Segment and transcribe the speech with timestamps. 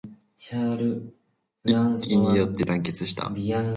[0.35, 3.29] 一揆によって団結した